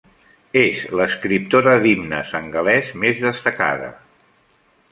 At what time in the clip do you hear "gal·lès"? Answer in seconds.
2.57-2.91